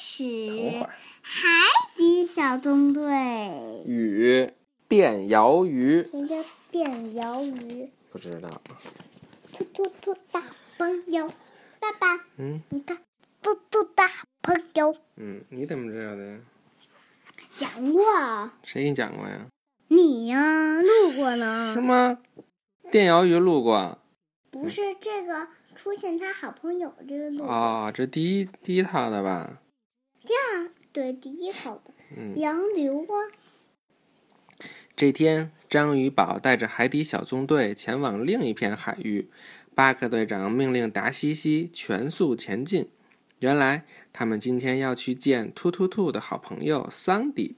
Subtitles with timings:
[0.00, 0.90] 始等会儿，
[1.22, 1.48] 海
[1.96, 3.02] 底小纵队。
[3.84, 4.48] 雨
[4.86, 6.36] 变鳐鱼，什么叫
[6.70, 7.90] 变鳐鱼？
[8.12, 8.62] 不知道。
[9.52, 10.40] 兔兔兔大
[10.78, 11.32] 朋友，
[11.80, 12.96] 爸爸，嗯你看，
[13.42, 14.06] 兔兔大
[14.40, 16.38] 朋友嗯，你怎么知道的呀？
[17.56, 18.04] 讲过，
[18.62, 19.46] 谁给你讲过呀？
[19.88, 21.80] 你呀、录过呢是。
[21.80, 22.18] 吗？
[22.92, 23.98] 电鳐鱼路过。
[24.50, 29.60] 不是这个出现他好朋友这个录过，哦，这第一第一套的吧？
[30.28, 32.38] 第二对第一好的嗯。
[32.38, 33.32] 洋流啊，
[34.94, 39.30] 这天，章鱼宝带着海底小纵队前往另一片海域。
[39.74, 42.90] 巴克队长命令达西西全速前进。
[43.38, 47.56] 原来，他们今天要去见突突兔的好朋友桑迪。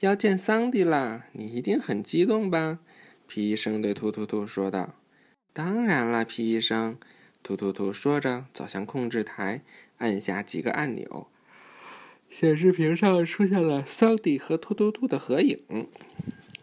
[0.00, 1.26] 要见桑迪啦！
[1.30, 2.80] 你一定很激动吧？
[3.28, 4.96] 皮医生对突突兔说道。
[5.54, 6.98] “当然啦，皮医生。”
[7.40, 9.62] 突突兔说着，走向控制台，
[9.98, 11.28] 按下几个按钮，
[12.32, 15.60] 显示屏上出现了桑迪和突突兔的合影。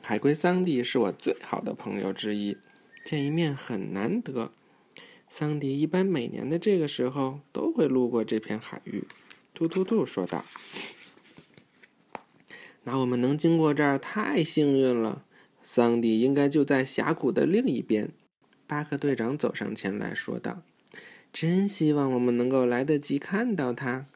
[0.02, 2.58] 海龟桑迪是我最好的朋友之一，
[3.06, 4.52] 见一面很难得。
[5.28, 9.04] 桑迪一般每年的这个时候都会路过这片海域，
[9.54, 10.44] 突突兔说道。
[12.86, 15.24] 那我们能经过这儿太幸运了。
[15.62, 18.10] 桑迪应该就在峡谷的另一边。
[18.66, 20.64] 巴克队长走上前来说道
[21.32, 24.08] ：“真希望我们能够来得及看到他。”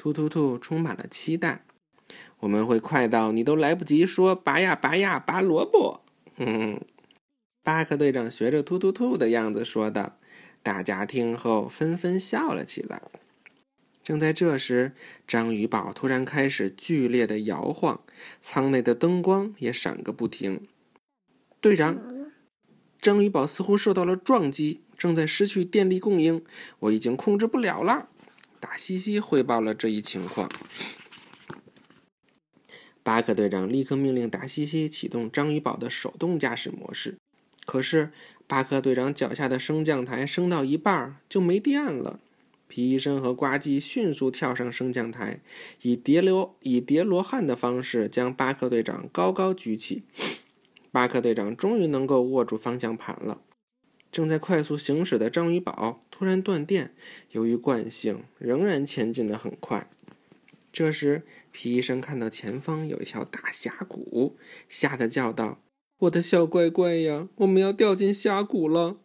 [0.00, 1.66] 突突兔充满了期待。
[2.38, 6.00] 我们会快到你都来不及说“拔呀拔呀拔萝卜”。
[6.40, 6.80] 嗯，
[7.62, 10.16] 巴克队长学着突突兔的样子说道。
[10.62, 13.02] 大家听后纷纷笑了起来。
[14.02, 14.92] 正在这时，
[15.26, 18.02] 章鱼堡突然开始剧烈的摇晃，
[18.40, 20.66] 舱内的灯光也闪个不停。
[21.60, 21.98] 队长，
[23.00, 26.42] 章鱼堡似乎受到了撞击，正在失去电力供应，
[26.80, 28.08] 我已经控制不了了。
[28.60, 30.48] 达西西汇报了这一情况。
[33.02, 37.16] 巴克队长立刻命令达西西启动章鱼堡的手动驾驶模式。
[37.64, 38.12] 可是，
[38.46, 42.20] 巴克队长脚下的升降台升到一半就没电了。
[42.68, 45.40] 皮医生和呱唧迅速跳上升降台，
[45.82, 50.02] 以叠罗以叠罗汉的方式将巴克队长高高举起。
[50.92, 53.40] 巴克队长终于能够握住方向盘了。
[54.12, 56.92] 正在快速行驶的章鱼堡突然断电，
[57.30, 59.88] 由于惯性，仍然前进得很快。
[60.72, 61.22] 这时，
[61.52, 64.36] 皮医生看到前方有一条大峡谷，
[64.68, 65.60] 吓得叫道
[66.00, 68.96] ：“我的小乖乖呀，我们要掉进峡谷了！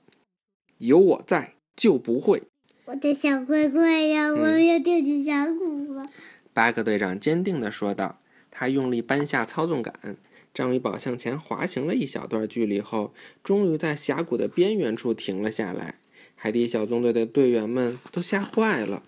[0.78, 2.44] 有我在，就不会。”
[2.86, 6.08] 我的小乖乖呀，我们要掉进峡谷了。
[6.54, 8.20] 巴克队长坚定地说道。
[8.58, 10.16] 他用力扳下操纵杆，
[10.56, 15.96] 章鱼堡向前滑行了一小段距离后，终于在峡谷的边缘处停了下来。
[16.34, 19.04] 海底小纵队的队员们都吓坏了。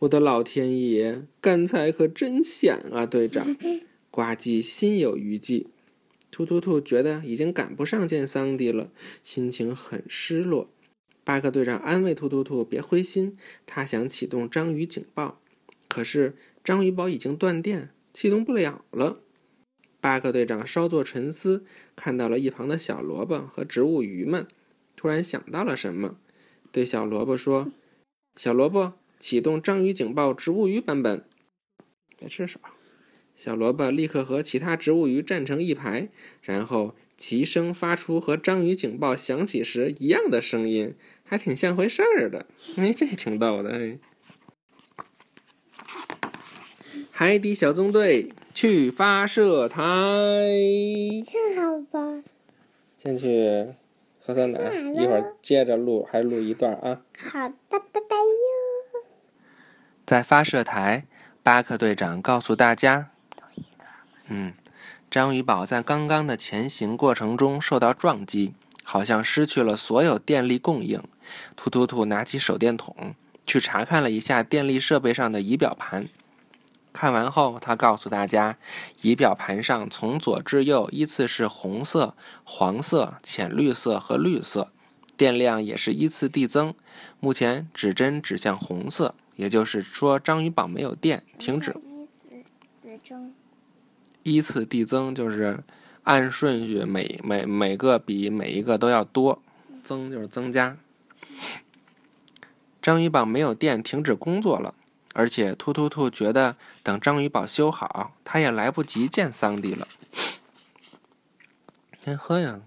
[0.00, 3.56] 我的老天爷，刚才可真险啊，队长！
[4.10, 5.68] 呱唧心有余悸。
[6.32, 8.90] 突突兔觉得已经赶不上见桑迪了，
[9.22, 10.68] 心情很失落。
[11.22, 15.40] 巴克队长安慰突突兔别灰心，他想启动章鱼警报，
[15.86, 16.34] 可是
[16.64, 19.20] 章鱼堡已经断电，启动不了了。
[20.04, 21.64] 巴克队长稍作沉思，
[21.96, 24.46] 看到了一旁的小萝卜和植物鱼们，
[24.94, 26.18] 突然想到了什么，
[26.70, 27.72] 对小萝卜说
[28.36, 31.24] ：“小萝卜，启动章鱼警报植物鱼版本。”
[32.20, 32.60] 别吃少。
[33.34, 36.10] 小萝卜立刻和其他植物鱼站成一排，
[36.42, 40.94] 然后齐声发出和章鱼警报响起时一样的声音，
[41.24, 42.44] 还挺像回事儿的。
[42.76, 43.70] 哎，这挺逗的。
[43.70, 43.98] 哎，
[47.10, 49.82] 海底小纵队去发射台，
[51.26, 52.22] 正好吧。
[52.96, 53.66] 先去
[54.20, 54.60] 喝酸奶，
[54.94, 57.02] 一会儿接着录，还录一段啊。
[57.18, 59.02] 好的，拜拜哟。
[60.06, 61.04] 在发射台，
[61.42, 63.10] 巴克队长告诉大家
[64.30, 64.54] ：“嗯，
[65.10, 68.54] 章鱼堡在刚刚的前行过程中受到撞击，
[68.84, 71.02] 好像失去了所有电力供应。”
[71.56, 76.06] 突突突拿起手电筒去查看了一下电力设备上的仪表盘。
[76.94, 78.56] 看完后，他告诉大家，
[79.02, 82.14] 仪表盘上从左至右依次是红色、
[82.44, 84.70] 黄色、浅绿色和绿色，
[85.16, 86.72] 电量也是依次递增。
[87.18, 91.74] 目前指针指向红色，也就是说章鱼堡没有电，停止。
[91.82, 92.06] 依
[92.80, 93.34] 次增。
[94.22, 95.64] 依次递增就是
[96.04, 99.42] 按顺序每每每个比每一个都要多，
[99.82, 100.76] 增就是增加。
[102.80, 104.72] 章鱼堡没有电，停止工作了。
[105.14, 109.88] 而且突突兔觉得，等章鱼堡修好，他也来不及见桑迪了。
[112.04, 112.60] 先喝呀！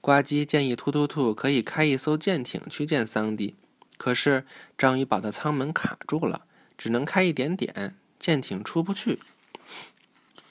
[0.00, 3.56] 呱唧建议突突兔可以开一艘舰艇去见桑迪，
[3.98, 4.46] 可是
[4.78, 6.46] 章鱼堡的舱门卡住了，
[6.78, 9.18] 只能开一点点，舰艇出不去。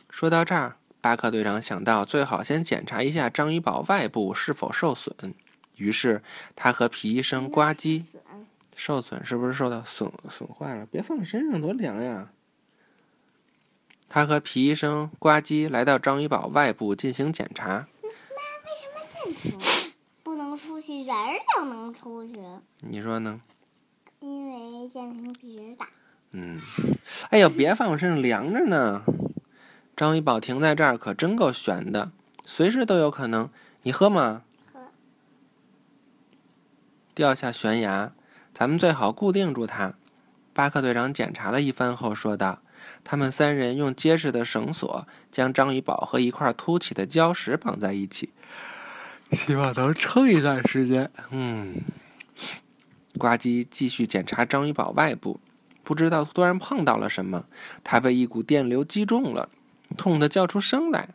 [0.10, 5.34] 说到这儿，巴克队长想到最好先检查一下章鱼堡外部是否受损，
[5.78, 6.22] 于是
[6.56, 8.04] 他和皮医生呱唧。
[8.78, 10.86] 受损是不是受到损损坏了？
[10.86, 12.30] 别放身上，多凉呀！
[14.08, 17.88] 他和皮医生呱唧来到章鱼堡外部进行检查。
[18.02, 19.92] 那为什么舰艇
[20.24, 22.40] 不能出去，人儿就能出去？
[22.82, 23.42] 你说呢？
[24.20, 25.90] 因为舰艇比人大。
[26.32, 26.62] 嗯，
[27.32, 29.04] 哎呦，别放我身上，凉着呢。
[29.96, 32.12] 章鱼堡停在这儿可真够悬的，
[32.46, 33.50] 随时都有可能。
[33.82, 34.44] 你喝吗？
[34.72, 34.80] 喝。
[37.16, 38.14] 掉下悬崖。
[38.58, 39.94] 咱们最好固定住它。
[40.52, 42.64] 巴克队长检查了一番后说道
[43.06, 48.32] ：“他们三人用结实的绳索将章鱼堡和一块凸起的礁石绑在一起，
[49.32, 51.76] 希望能撑一段时间。”嗯，
[53.20, 55.40] 呱唧继续检查章鱼堡外部，
[55.84, 57.46] 不知道突然碰到了什么，
[57.84, 59.50] 他被一股电流击中了，
[59.96, 61.10] 痛得叫出声来：“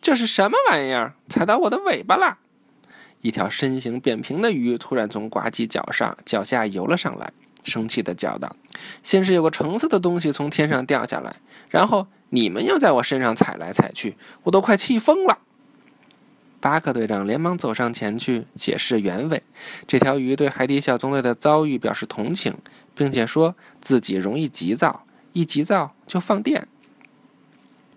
[0.00, 1.12] 这是什么玩意儿？
[1.28, 2.38] 踩到我的尾巴了！”
[3.24, 7.32] 一条身形扁平的鱼突然从呱唧脚上脚下游了上来，
[7.64, 8.54] 生气地叫道
[9.02, 11.36] ：“先是有个橙色的东西从天上掉下来，
[11.70, 15.38] 然后你们又在我身上踩来踩去，我都快气疯了。”
[16.60, 19.42] 巴克队长连忙走上前去解释原委。
[19.86, 22.54] 这条鱼对海底小纵队的遭遇表示同情，
[22.94, 26.68] 并且说自己容易急躁，一急躁就放电。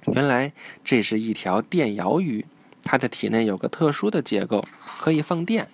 [0.06, 0.54] 原来
[0.86, 2.46] 这是一条电鳐鱼。
[2.90, 4.64] 它的体内有个特殊的结构，
[4.98, 5.68] 可以放电。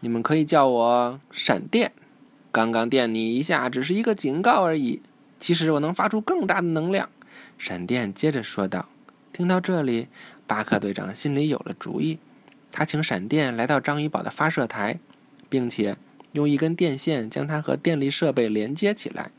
[0.00, 1.90] 你们可以叫我闪电。
[2.52, 5.00] 刚刚电你一下只是一个警告而已，
[5.40, 7.08] 其实我能发出更大的能量。
[7.56, 8.90] 闪电接着说道。
[9.32, 10.08] 听到这里，
[10.46, 12.18] 巴克队长心里有了主意。
[12.70, 14.98] 他请闪电来到章鱼堡的发射台，
[15.48, 15.96] 并且
[16.32, 19.30] 用一根电线将它和电力设备连接起来，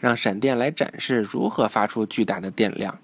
[0.00, 2.98] 让闪电来展示如何发出巨大的电量。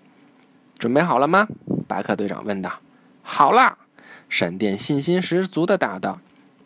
[0.77, 1.47] 准备好了吗？
[1.91, 2.79] 巴克队长问道。
[3.21, 3.77] “好了。”
[4.31, 6.21] 闪电信心十足地答道。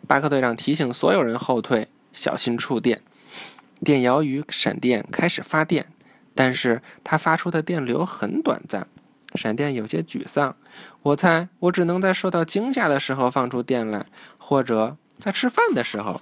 [0.07, 3.01] 巴克队长提醒所有人后退，小心触电。
[3.83, 5.87] 电鳐鱼闪电开始发电，
[6.35, 8.87] 但是它发出的电流很短暂。
[9.33, 10.55] 闪电有些沮丧。
[11.01, 14.05] 我猜我只能在受到惊吓的时候放出电来，
[14.37, 16.21] 或者在吃饭的时候。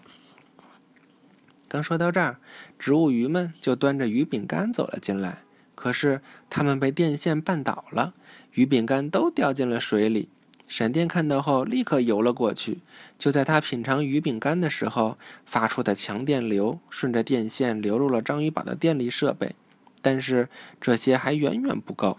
[1.67, 2.37] 刚说到这儿，
[2.79, 5.42] 植物鱼们就端着鱼饼干走了进来。
[5.83, 8.13] 可是他们被电线绊倒了，
[8.53, 10.29] 鱼饼干都掉进了水里。
[10.65, 12.79] 闪电看到后，立刻游了过去。
[13.19, 19.57] 就在他品尝鱼饼干的时候，发出的强电流顺着电线流入了章鱼堡的电力设备。
[20.01, 20.47] 但是
[20.79, 22.17] 这些还远远不够。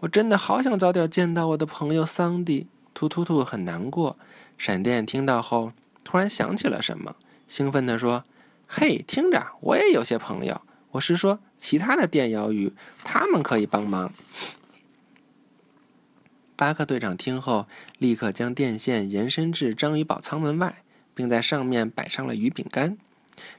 [0.00, 2.66] 我真的好想早点见到我的朋友桑迪。
[2.92, 4.18] 突突突很难过。
[4.58, 5.72] 闪电听到后，
[6.04, 7.16] 突然想起了什么，
[7.48, 8.24] 兴奋地说
[8.68, 10.60] ：“嘿，听着，我也有些朋友。”
[10.96, 12.72] 我是说，其他的电鳐鱼，
[13.04, 14.12] 他们可以帮忙。
[16.56, 17.66] 巴克队长听后，
[17.98, 20.82] 立刻将电线延伸至章鱼堡舱门外，
[21.14, 22.96] 并在上面摆上了鱼饼干。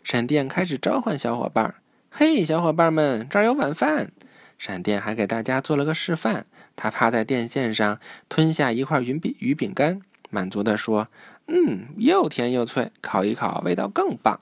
[0.04, 1.75] 闪电开始召唤小伙伴
[2.10, 4.12] ：“嘿，小伙伴们，这儿有晚饭！”
[4.57, 6.45] 闪电还给大家做了个示范，
[6.75, 10.01] 他趴在电线上吞下一块鱼饼鱼饼干，
[10.31, 11.07] 满足地说
[11.45, 14.39] ：“嗯，又甜又脆，烤一烤，味道更棒。”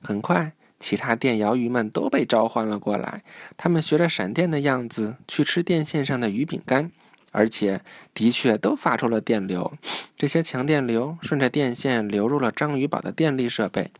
[0.00, 0.52] 很快。
[0.80, 3.22] 其他电鳐鱼们都被召唤了过来，
[3.58, 6.90] 他们学着闪电的样子去吃电线上的鱼饼干，
[7.32, 7.82] 而且
[8.14, 9.74] 的确都发出了电流。
[10.16, 13.92] 这些强电流顺着电线流入了章鱼堡的电力设备，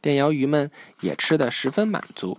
[0.00, 0.70] 电鳐鱼们
[1.00, 2.38] 也吃得十分满足。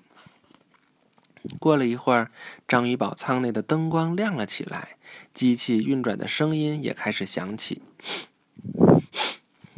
[1.60, 2.32] 过了一会儿，
[2.68, 4.96] 章鱼堡舱内的灯光亮了起来，
[5.34, 7.82] 机器运转的声音也开始响起。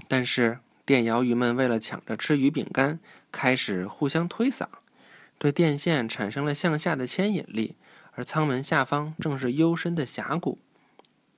[0.08, 3.00] 但是电鳐鱼们为了抢着吃鱼饼干。
[3.32, 4.68] 开始互相推搡，
[5.38, 7.76] 对电线产生了向下的牵引力，
[8.14, 10.60] 而舱门下方正是幽深的峡谷。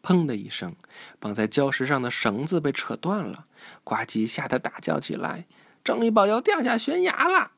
[0.02, 0.76] 砰的一声，
[1.20, 3.46] 绑在礁石上的绳子被扯断了，
[3.86, 5.46] 呱唧吓得大叫起来
[5.82, 7.52] ：“章鱼宝要掉下悬崖了！”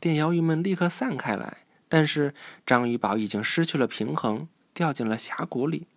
[0.00, 2.34] 电鳐鱼们立刻散开来，但是
[2.64, 5.88] 章鱼宝已经失去了平衡，掉进了峡谷里。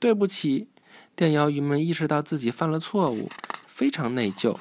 [0.00, 0.68] 对不起，
[1.14, 3.30] 电鳐鱼们意识到自己犯了错误，
[3.66, 4.56] 非常内疚。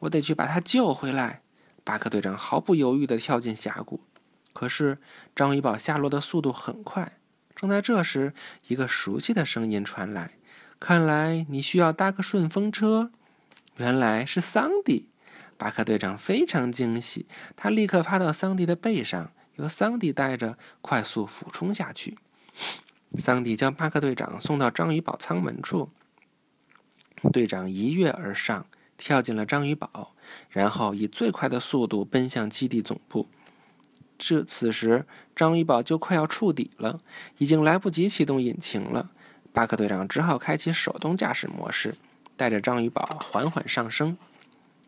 [0.00, 1.42] 我得去把他救回来。
[1.84, 4.00] 巴克队长毫不犹豫地跳进峡谷。
[4.52, 4.98] 可是
[5.34, 7.12] 章鱼堡下落的速度很快。
[7.54, 8.34] 正在这时，
[8.66, 10.32] 一个熟悉的声音传来
[10.80, 13.10] ：“看来你需要搭个顺风车。”
[13.76, 15.08] 原来是桑迪。
[15.58, 22.18] 巴克队长非常惊喜，他立刻趴到桑迪的背上，由桑迪带着快速俯冲下去。
[23.16, 25.90] 桑迪将巴克队长送到章鱼堡舱门处。
[27.32, 28.66] 队长一跃而上。
[28.96, 30.14] 跳进了章鱼堡，
[30.50, 33.28] 然后以最快的速度奔向基地总部。
[34.18, 37.00] 这此时，章鱼堡就快要触底了，
[37.38, 39.10] 已经来不及启动引擎了。
[39.52, 41.94] 巴克队长只好开启手动驾驶模式，
[42.36, 44.16] 带着章鱼堡缓缓上升。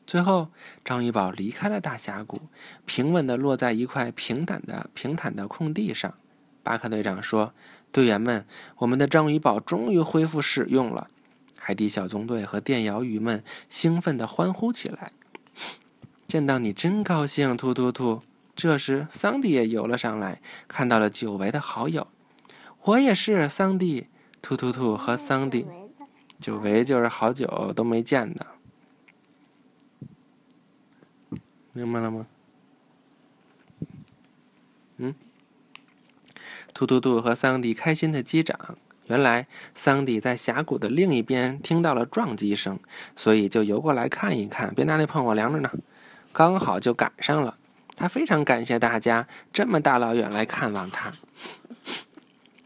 [0.06, 0.48] 最后，
[0.84, 2.40] 章鱼堡离开了大峡谷，
[2.86, 6.14] 平稳地落在一块平坦的平坦的空地上。
[6.62, 7.52] 巴克队长说
[7.92, 8.46] ：“队员们，
[8.78, 11.08] 我们的章鱼堡终于恢复使用了。”
[11.68, 15.12] 海底小纵队和电鳐鱼们兴奋地欢呼起来。
[16.26, 18.22] 见到你真高兴，突突突！
[18.56, 22.06] 这时，桑迪也游了上来，看到了久违的好友。
[22.84, 24.06] 我也是，桑迪。
[24.40, 25.66] 突突突和桑迪，
[26.40, 28.46] 久违就是好久都没见的。
[31.74, 32.26] 明白了吗？
[34.96, 35.14] 嗯，
[36.72, 38.78] 突突突和桑迪开心的击掌。
[39.08, 42.78] 原来桑迪在峡谷的另一边听到了撞击声，
[43.16, 44.72] 所以就游过来看一看。
[44.74, 45.70] 别拿那碰，我量着呢，
[46.32, 47.56] 刚好就赶上了。
[47.96, 51.12] 他非常感谢大家这么大老远来看望他。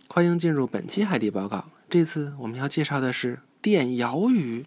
[0.08, 1.70] 欢迎进入本期海底报告。
[1.88, 4.66] 这次我们要介绍的是电鳐鱼。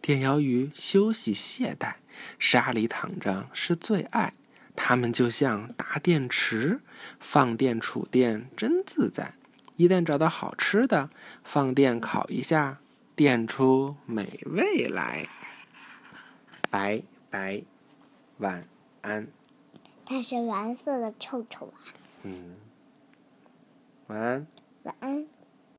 [0.00, 1.94] 电鳐鱼休息懈怠。
[2.38, 4.34] 沙里躺着是最爱，
[4.76, 6.80] 它们就像大电池，
[7.18, 9.34] 放电储电真自在。
[9.76, 11.10] 一旦找到好吃的，
[11.42, 12.80] 放电烤一下，
[13.16, 15.26] 电出美味来。
[16.70, 17.62] 拜拜，
[18.38, 18.66] 晚
[19.00, 19.28] 安。
[20.04, 21.78] 它是蓝色的臭臭啊。
[22.22, 22.56] 嗯，
[24.08, 24.46] 晚安。
[24.82, 25.26] 晚安。